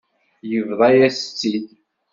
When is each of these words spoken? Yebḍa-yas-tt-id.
Yebḍa-yas-tt-id. 0.51 1.67